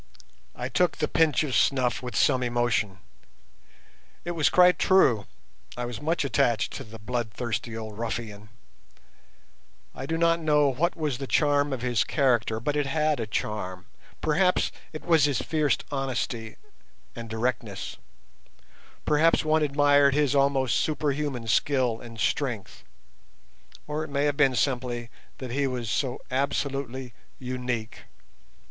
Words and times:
I 0.55 0.67
took 0.67 0.97
the 0.97 1.07
pinch 1.07 1.43
of 1.43 1.53
snuff 1.53 2.01
with 2.01 2.15
some 2.15 2.41
emotion. 2.41 2.97
It 4.25 4.31
was 4.31 4.49
quite 4.49 4.79
true, 4.79 5.27
I 5.77 5.85
was 5.85 6.01
much 6.01 6.25
attached 6.25 6.73
to 6.73 6.83
the 6.83 6.97
bloodthirsty 6.97 7.77
old 7.77 7.99
ruffian. 7.99 8.49
I 9.93 10.07
do 10.07 10.17
not 10.17 10.39
know 10.39 10.69
what 10.69 10.95
was 10.95 11.19
the 11.19 11.27
charm 11.27 11.71
of 11.71 11.83
his 11.83 12.03
character, 12.03 12.59
but 12.59 12.75
it 12.75 12.87
had 12.87 13.19
a 13.19 13.27
charm; 13.27 13.85
perhaps 14.21 14.71
it 14.91 15.05
was 15.05 15.27
its 15.27 15.39
fierce 15.39 15.77
honesty 15.91 16.55
and 17.15 17.29
directness; 17.29 17.97
perhaps 19.05 19.45
one 19.45 19.61
admired 19.61 20.15
his 20.15 20.33
almost 20.33 20.77
superhuman 20.79 21.45
skill 21.47 22.01
and 22.01 22.19
strength, 22.19 22.83
or 23.85 24.03
it 24.03 24.09
may 24.09 24.25
have 24.25 24.35
been 24.35 24.55
simply 24.55 25.11
that 25.37 25.51
he 25.51 25.67
was 25.67 25.91
so 25.91 26.19
absolutely 26.31 27.13
unique. 27.37 28.05